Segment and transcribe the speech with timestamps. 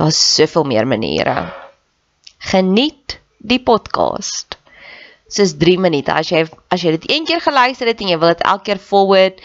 [0.00, 1.52] Daar's soveel meer maniere.
[2.38, 4.56] Geniet die podcast.
[5.28, 6.08] Dis 3 minute.
[6.08, 8.80] As jy as jy dit een keer geluister het en jy wil dit elke keer
[8.80, 9.42] forward,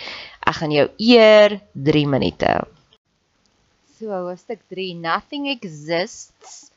[0.48, 1.58] ek gaan jou eer
[1.90, 2.54] 3 minute.
[4.00, 6.72] So hoofstuk 3 Nothing exists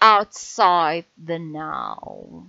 [0.00, 2.48] outside the now.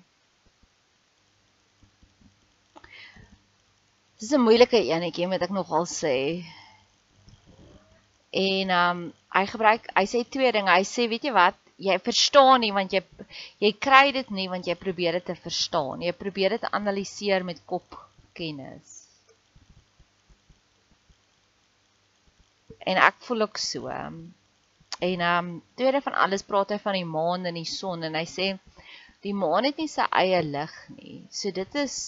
[4.15, 6.47] Dis 'n moeilike enetjie moet ek nogal sê.
[8.31, 10.71] En um hy gebruik hy sê twee dinge.
[10.73, 11.57] Hy sê weet jy wat?
[11.79, 13.01] Jy verstaan nie want jy
[13.63, 16.01] jy kry dit nie want jy probeer dit te verstaan.
[16.03, 18.97] Jy probeer dit analiseer met kopkennis.
[22.89, 23.87] En ek voel ook so.
[24.99, 28.25] En um tweede van alles praat hy van die maan en die son en hy
[28.27, 28.49] sê
[29.23, 31.21] die maan het nie sy eie lig nie.
[31.31, 31.99] So dit is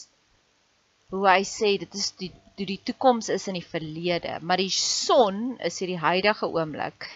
[1.12, 4.74] hoe hy sê dit is die toe die toekoms is in die verlede, maar die
[4.74, 7.08] son is hierdie huidige oomblik.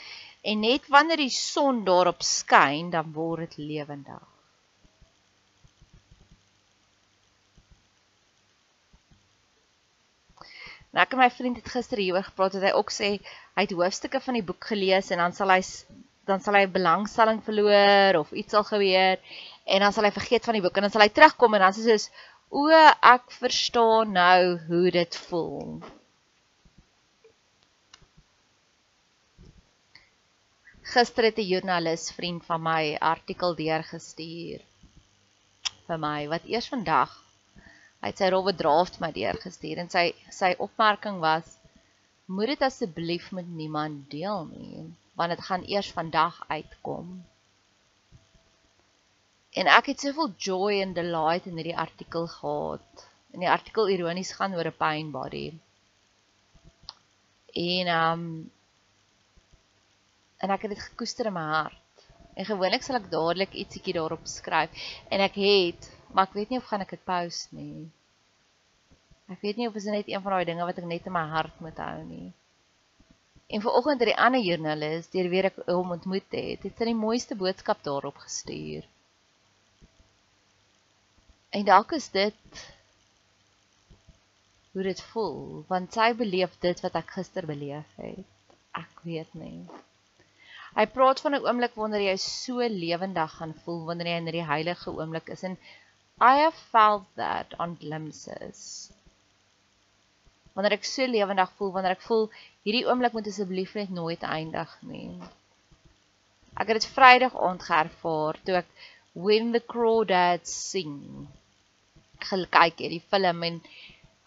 [0.45, 4.23] En net wanneer die son daarop skyn, dan word dit lewendig.
[10.95, 13.73] Nou ek en my vriend het gister hieroor gepraat en hy ook sê hy het
[13.75, 15.59] hoofstukke van die boek gelees en dan sal hy
[16.25, 19.19] dan sal hy belangstelling verloor of iets sal gebeur
[19.65, 21.75] en dan sal hy vergeet van die boek en dan sal hy terugkom en dan
[21.75, 22.07] sê hy soos
[22.49, 25.81] O, ek verstaan nou hoe dit voel.
[30.93, 34.61] Gister het 'n joernalis vriend van my artikel deurgestuur
[35.87, 37.11] vir my wat eers vandag
[38.01, 40.05] hy het sy rowwe draft my deurgestuur en sy
[40.39, 41.47] sy opmerking was
[42.37, 44.83] moet dit asseblief met niemand deel nie
[45.15, 47.23] want dit gaan eers vandag uitkom.
[49.55, 53.05] En ek het soveel joy en delight in hierdie artikel gehad.
[53.31, 55.47] En die artikel ironies gaan oor 'n pain body.
[57.63, 58.23] En um
[60.43, 62.07] en ek het dit gekoester in my hart.
[62.35, 64.69] En gewoonlik sal ek dadelik ietsiekie daarop skryf
[65.09, 67.87] en ek het, maar ek weet nie of gaan ek dit post nie.
[69.31, 71.23] Ek weet nie of is net een van daai dinge wat ek net in my
[71.31, 72.33] hart moet hou nie.
[73.47, 76.97] En vanoggend het die ander joernalis, deur wie ek hom ontmoet het, het sy die
[77.05, 78.83] mooiste boodskap daarop gestuur.
[81.55, 82.61] En dalk is dit
[84.71, 85.37] hoe dit voel,
[85.69, 88.55] want sy beleef dit wat ek gister beleef het.
[88.75, 89.61] Ek weet nie.
[90.75, 94.43] Hy praat van 'n oomblik wanneer jy so lewendig gaan voel wanneer jy in die
[94.49, 95.55] heilige oomblik is en
[96.31, 98.91] I have felt that on glimpses.
[100.59, 102.27] Wanneer ek so lewendig voel, wanneer ek voel
[102.67, 105.07] hierdie oomblik moet asseblief net nooit eindig nie.
[106.59, 108.77] Ek het dit Vrydag aand geervaar toe ek
[109.15, 111.27] When the Crawdads Sing
[112.19, 113.61] gekyk het die film en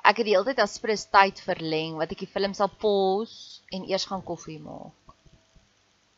[0.04, 3.64] ek het die hele tyd as prins tyd verleng wat ek die film sal pause
[3.72, 4.98] en eers gaan koffie maak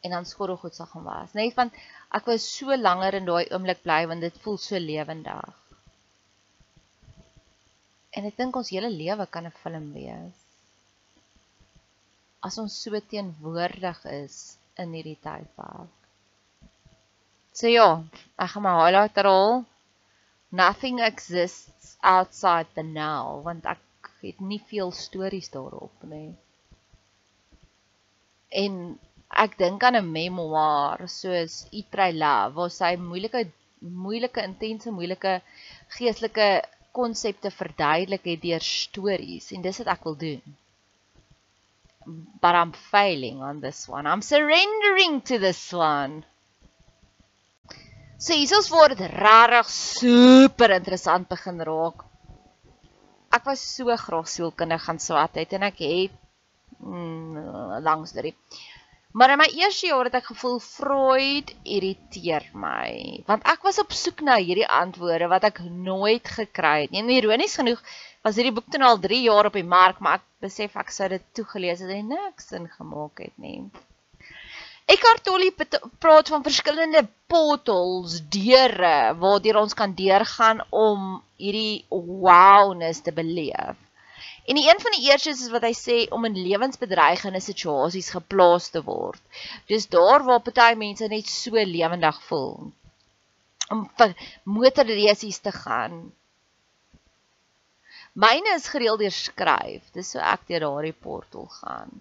[0.00, 1.32] en dan skottelgoed sal gaan was.
[1.36, 1.76] Net want
[2.16, 5.56] ek wou so langer in daai oomblik bly want dit voel so lewendig.
[8.16, 10.38] En ek dink ons hele lewe kan 'n film wees.
[12.42, 15.92] As ons so teenwoordig is in hierdie tydperk.
[17.52, 18.02] So ja,
[18.38, 19.64] ek gaan my highlighter al.
[20.50, 26.32] Nothing exists outside the now want ek het nie veel stories daarop nie.
[28.62, 28.98] En
[29.44, 33.44] ek dink aan 'n memoir soos Eat Pray Love waar sy moeilike
[33.80, 35.40] moeilike intense moeilike
[35.96, 36.48] geestelike
[36.92, 40.56] konsepte verduidelik het deur stories en dis wat ek wil doen.
[42.42, 44.06] But I'm failing on this one.
[44.06, 46.24] I'm surrendering to this one.
[48.20, 52.02] So hiersoos word dit regtig super interessant begin raak.
[53.32, 56.18] Ek was so graag sielkundig gaan swat het en ek het
[56.84, 58.34] mm, langs drie.
[59.16, 63.96] Maar in my eerste jaar het ek gevoel Freud irriteer my, want ek was op
[63.96, 67.00] soek na hierdie antwoorde wat ek nooit gekry het nie.
[67.00, 67.80] En ironies genoeg
[68.20, 71.08] was hierdie boek toe al 3 jaar op die mark, maar ek besef ek sou
[71.08, 73.62] dit toegelees het en niks sin gemaak het nie.
[74.90, 75.52] Eckhart Tolle
[76.02, 81.04] praat van verskillende portals, deure waardeur ons kan deurgaan om
[81.38, 83.78] hierdie wowness te beleef.
[84.50, 88.82] En een van die eerstes is wat hy sê om in lewensbedreigende situasies geplaas te
[88.82, 89.20] word.
[89.70, 92.72] Dis daar waar party mense net so lewendig voel
[93.70, 94.16] om vir
[94.56, 96.00] motorreisies te gaan.
[98.18, 99.86] Myne is gereeld deur skryf.
[99.94, 101.94] Dis so ek deur daardie portal gaan.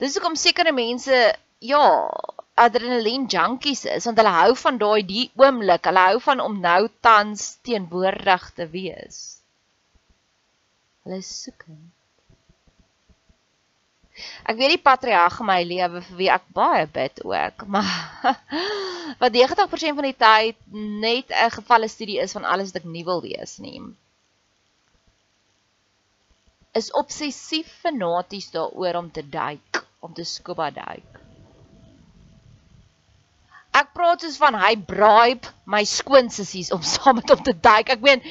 [0.00, 1.16] Dis hoekom sekere mense
[1.58, 2.10] ja,
[2.56, 5.84] adrenalien junkies is want hulle hou van daai die oomblik.
[5.88, 9.20] Hulle hou van om nou tans teenwoordig te wees.
[11.04, 11.92] Hulle soekend.
[14.48, 18.38] Ek weet die patriarg in my lewe vir wie ek baie bid ook, maar
[19.20, 20.56] wat 90% van die tyd
[21.04, 23.82] net 'n gevalle studie is van alles wat ek nie wil wees nie.
[26.80, 31.25] Is obsessief fanaties daaroor om te duik, om te scuba duik.
[33.76, 37.92] Ek praat soos van hy bribe my skoonsissies om saam met hom te duik.
[37.92, 38.24] Ek meen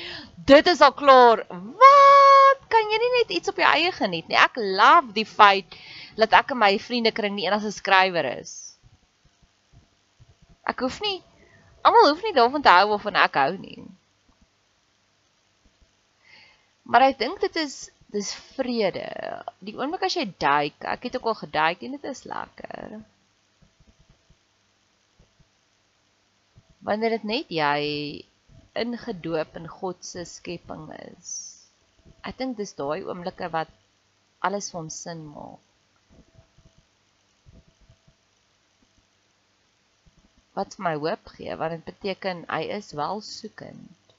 [0.50, 1.44] dit is al klaar.
[1.50, 2.64] Wat?
[2.72, 4.40] Kan jy nie net iets op jou eie geniet nie?
[4.40, 5.78] Ek love die feit
[6.18, 8.56] dat ek in my vriendekring die enigste skrywer is.
[10.66, 11.20] Ek hoef nie
[11.86, 13.84] almal hoef nie daarvan te hou of van ek hou nie.
[16.90, 17.76] Maar ek dink dit is
[18.16, 19.06] dis vrede.
[19.66, 22.98] Die oomblik as jy duik, ek het ook al geduik en dit is lekker.
[26.86, 27.82] Wanneer dit net jy
[28.78, 31.30] ingedoop in God se skepping is.
[32.28, 33.72] Ek dink dis daai oomblikke wat
[34.46, 35.62] alles vir hom sin maak.
[40.56, 44.14] Wat vir my hoop gee, want dit beteken hy is wel soekend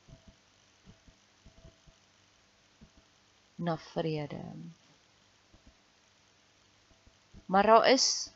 [3.56, 4.42] na vrede.
[7.46, 8.30] Maar daar is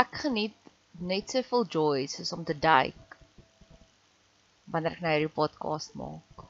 [0.00, 0.56] ek geniet
[1.00, 3.16] net soveel joy soos om te duik
[4.72, 6.46] wanneer ek nou hierdie podcast maak.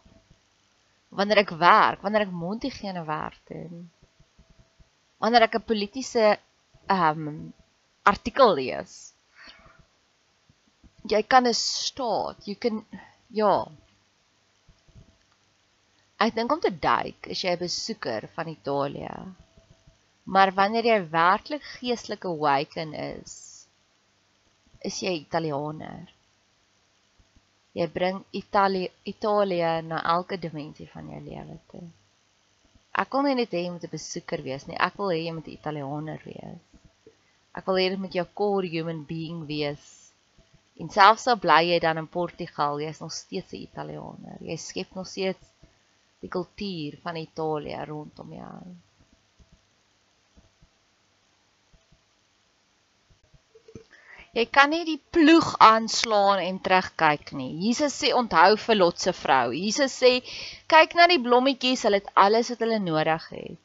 [1.12, 3.88] Wanneer ek werk, wanneer ek Montigene werk doen.
[5.22, 6.26] Wanneer ek 'n politieke
[6.87, 7.40] ehm um,
[8.12, 9.12] artikel lees.
[11.12, 12.84] Jy kan 'n staat, jy kan
[13.30, 13.66] ja.
[16.22, 19.14] Ek dink om te duik, is jy 'n besoeker van Italië.
[20.25, 23.33] Maar wanneer jy werklik geestelike awaken is,
[24.79, 26.11] is jy Italianer.
[27.73, 31.83] Jy bring Italië Italië na elke dimensie van jou lewe toe.
[32.93, 35.33] Ek wil nie net hê jy moet 'n besoeker wees nie, ek wil hê jy
[35.33, 36.61] moet 'n Italianer wees.
[37.57, 39.87] Ek wil hê jy moet jou core human being wees.
[40.81, 44.38] En selfs al bly jy dan in Portugal, jy is nog steeds 'n Italianer.
[44.41, 45.47] Jy skep nog steeds
[46.21, 48.62] die kultuur van Italië rondom jou.
[54.33, 57.51] Jy kan nie die ploeg aanslaan en terugkyk nie.
[57.67, 59.53] Jesus sê onthou vir Lot se vrou.
[59.53, 60.12] Jesus sê
[60.73, 63.61] kyk na die blommetjies, hulle het alles wat hulle nodig het.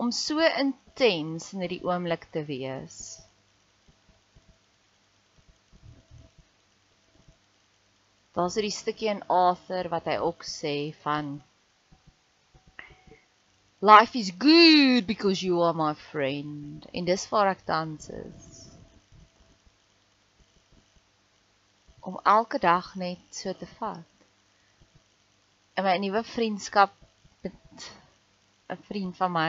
[0.00, 2.96] Om so intens in hierdie oomblik te wees.
[8.32, 11.42] Daar's 'n stukkie in Arthur wat hy ook sê van
[13.82, 16.86] Life is good because you are my friend.
[16.92, 18.48] En dis waar ek tans is.
[22.04, 24.26] Om elke dag net so te vat.
[25.80, 26.92] In my nuwe vriendskap
[27.40, 27.86] met
[28.68, 29.48] 'n vriend van my.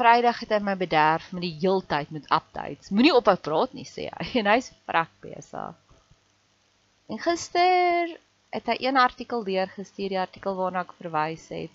[0.00, 2.88] Vrydag het hy my bederf met die heeltyd met updates.
[2.88, 4.30] Moenie ophou praat nie sê hy.
[4.40, 5.76] En hy's vrek besig.
[7.12, 8.16] En gister
[8.50, 11.74] het hy een artikel deurgestuur, die artikel waarna ek verwys het.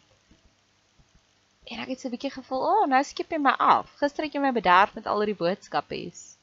[1.72, 3.92] En ek het so 'n bietjie gevoel, "O, oh, nou skep jy my af.
[4.00, 6.38] Gister het jy my bederf met al die boodskapies."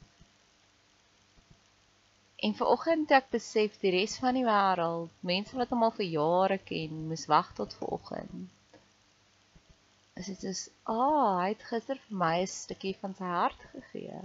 [2.36, 6.06] En vanoggend het ek besef die res van die wêreld, mense wat hom al vir
[6.06, 8.48] jare ken, moes wag tot vanoggend.
[10.14, 13.60] Is dit is, "Ag, oh, hy het gister vir my 'n stukkie van sy hart
[13.72, 14.22] gegee."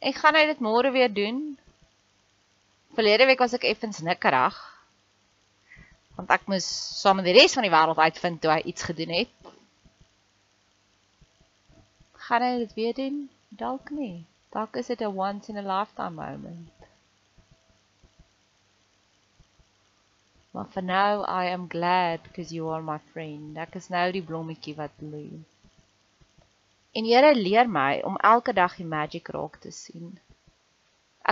[0.00, 1.58] Ek gaan hy dit môre weer doen.
[2.94, 4.54] Verlede week was ek effens nikkerig.
[6.14, 6.66] Want ek moes
[7.00, 9.32] saam met die res van die wêreld uitvind toe hy iets gedoen het.
[12.28, 13.16] Gaan hy dit weer doen?
[13.48, 14.22] Dalk nie.
[14.54, 16.70] Dalk is dit 'n once in a lifetime moment.
[20.54, 23.58] Maar for now I am glad because you are my friend.
[23.58, 25.42] Ek is nou die blommetjie wat bloei.
[26.94, 30.14] En Here leer my om elke dag die magic raak te sien.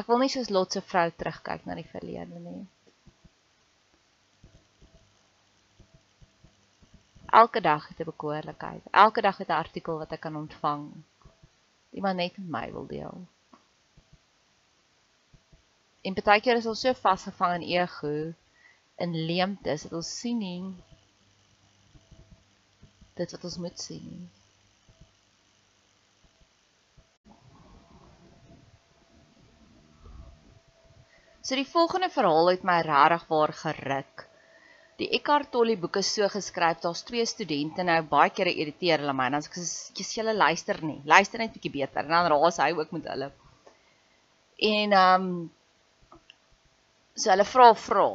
[0.00, 2.62] Ek wil nie soos Lot se vrou terugkyk na die verlede nie.
[7.40, 8.82] Elke dag het 'n bekoorlikheid.
[9.04, 10.82] Elke dag het 'n artikel wat ek kan ontvang.
[11.90, 13.26] Iemand net met my wil deel.
[16.02, 18.34] En baie keer is ons so vasgevang in ego,
[18.96, 20.74] in leemtes, dat ons sien nie
[23.14, 24.41] dit wat ons moet sien nie.
[31.42, 34.28] So die volgende verhaal het my regtig waar geruk.
[35.00, 39.14] Die Eckhart Tolle boek is so geskryf, daar's twee studente nou baie kere irriteer hulle
[39.18, 41.00] my en dan sê ek jy hulle luister nie.
[41.12, 43.32] Luister net bietjie beter en dan raas hy ook met hulle.
[44.70, 45.34] En ehm um,
[47.18, 48.08] so hulle vra vra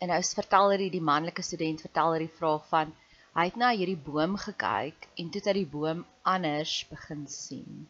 [0.00, 2.96] en nou vertel hy die manlike student vertel hy die vraag van
[3.36, 7.84] hy het na hierdie boom gekyk en toe het hy die boom anders begin sien.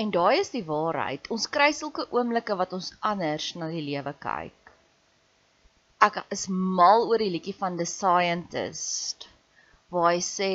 [0.00, 1.28] En daai is die waarheid.
[1.34, 4.70] Ons kry sulke oomblikke wat ons anders na die lewe kyk.
[6.06, 9.28] Ek is mal oor die liedjie van The Scientist
[9.92, 10.52] waar hy sê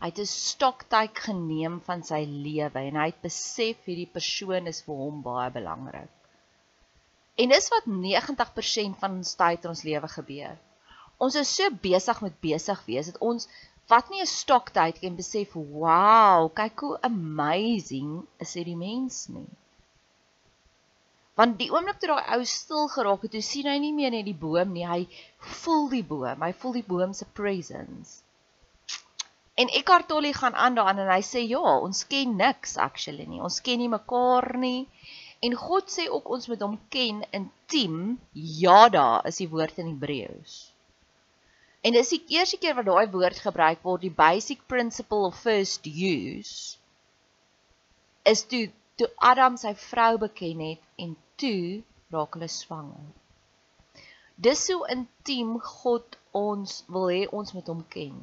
[0.00, 4.80] hy het 'n stoktyk geneem van sy lewe en hy het besef hierdie persoon is
[4.86, 6.10] vir hom baie belangrik.
[7.44, 10.56] En dis wat 90% van ons tyd in ons lewe gebeur.
[11.20, 13.46] Ons is so besig met besig wees dat ons
[13.90, 19.50] vat nie 'n stoktyd en besef, "Wow, kyk hoe amazing is hierdie mens nie."
[21.40, 24.24] Want die oomblik toe daai ou stil geraak het, toe sien hy nie meer net
[24.24, 25.06] die boom nie, hy
[25.60, 28.22] voel die boom, hy voel die boom se presence.
[29.60, 33.40] En Eckhart Tolle gaan aan daaraan en hy sê, "Ja, ons ken niks actually nie.
[33.40, 34.88] Ons ken nie mekaar nie."
[35.42, 38.20] En God sê ook ons moet hom ken intiem.
[38.32, 40.69] Ja, daar is die woord in Hebreëus.
[41.80, 45.86] En dis die eerste keer wat daai woord gebruik word, die basic principle of first
[45.88, 46.76] use
[48.28, 48.66] is toe
[49.00, 51.80] toe Adam sy vrou beken het en toe
[52.12, 53.06] raak hulle swanger.
[54.36, 58.18] Dis so intiem God ons wil hê ons moet hom ken.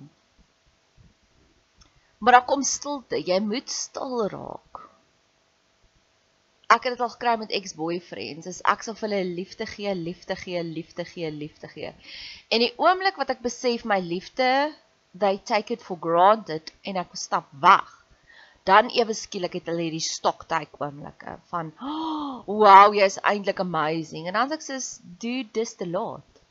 [2.22, 4.87] Maar daar kom stilte, jy moet stil raak
[6.68, 8.48] ek het dit al gekry met ex-boyfriends.
[8.52, 11.94] Is ek sal vir hulle liefde gee, liefde gee, liefde gee, liefde gee.
[12.52, 14.50] En die oomblik wat ek besef my liefde,
[15.16, 17.94] they take it for granted en ek stap weg.
[18.68, 24.28] Dan ewe skielik het hulle hierdie stoktyk oomblikke van, oh, "Wow, jy is eintlik amazing."
[24.28, 24.90] En dan sê ek soos,
[25.24, 26.42] "Dude, dis te laat."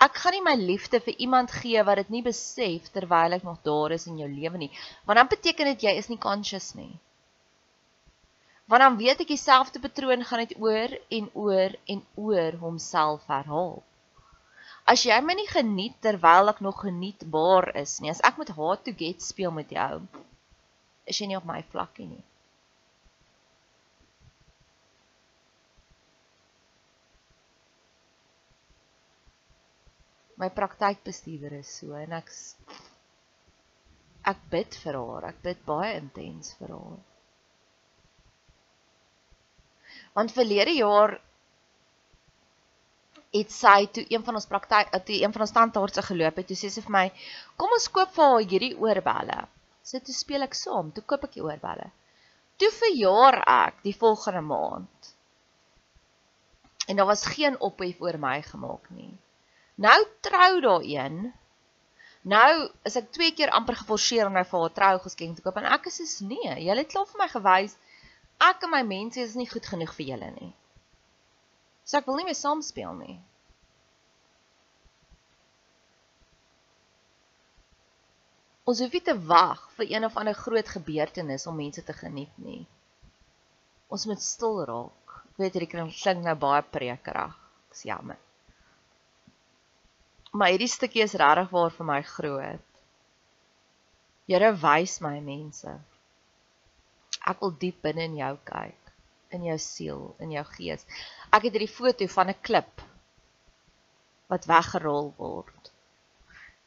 [0.00, 3.62] Ek gaan nie my liefde vir iemand gee wat dit nie besef terwyl ek nog
[3.62, 4.70] daar is in jou lewe nie,
[5.04, 6.98] want dan beteken dit jy is nie conscious nie
[8.70, 13.80] want dan weet ek dieselfde patroon gaan net oor en oor en oor homself herhaal.
[14.86, 18.84] As jy my nie geniet terwyl ek nog genietbaar is nie, as ek met hard
[18.86, 20.00] to get speel met jou,
[21.10, 22.22] is jy nie op my vlakkie nie.
[30.40, 32.30] My praktykbestuurder is so en ek
[34.30, 35.32] ek bid vir haar.
[35.34, 37.00] Ek bid baie intens vir haar.
[40.18, 41.16] Want verlede jaar
[43.30, 46.58] het sy toe een van ons praktyk toe een van ons tandartse geloop het, toe
[46.58, 47.06] sê sy vir my,
[47.56, 49.46] "Kom ons koop vir haar hierdie oorbelle."
[49.82, 51.90] Sy toe speel ek saam, toe koop ek die oorbelle.
[52.58, 55.14] Toe verjaar ek die volgende maand.
[56.88, 59.18] En daar was geen ophef oor my gemaak nie.
[59.74, 61.32] Nou trou daar een
[62.22, 65.56] Nou is ek twee keer amper geforseer om nou vir haar trou geskenk te koop
[65.56, 67.76] en ek is so nee, julle het klaar vir my gewys
[68.40, 70.52] ek en my mense is nie goed genoeg vir julle nie.
[71.84, 73.18] So ek wil nie meer saam speel nie.
[78.70, 82.36] Ons hoef nie te wag vir een of ander groot gebeurtenis om mense te geniet
[82.38, 82.62] nie.
[83.90, 85.14] Ons moet stil raak.
[85.32, 87.34] Ek weet hierdie klink nou baie prekerig.
[87.72, 88.18] Dis jammer.
[90.30, 92.66] Maar hierdie stukkie is regtig waar vir my groot.
[94.30, 95.72] Here wys my mense.
[97.26, 98.92] Ek wil diep binne in jou kyk,
[99.36, 100.86] in jou siel, in jou gees.
[101.30, 102.84] Ek het hierdie foto van 'n klip
[104.32, 105.72] wat weggerol word.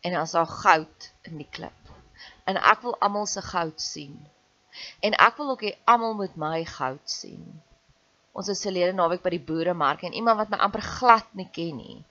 [0.04, 1.92] En as daar goud in die klip.
[2.46, 4.16] En ek wil almal se goud sien.
[5.02, 7.62] En ek wil ook hê almal moet my goud sien.
[8.34, 11.78] Ons is verlede naweek by die boeremark en iemand wat my amper glad nie ken
[11.78, 12.04] nie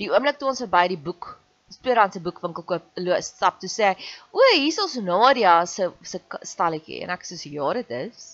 [0.00, 1.30] Die oomblik toe ons verby die boek
[1.74, 3.94] Speerhand se boekwinkel koop loop stap toe sê hy,
[4.32, 6.20] "O, hier's ons Nadia se se
[6.52, 8.26] stalletjie." En ek sê, "Ja, dit is."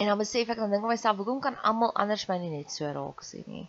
[0.00, 2.70] En dan besef ek dan dink ek myself, "Hoekom kan almal anders my nie net
[2.70, 3.68] so raak sien nie?"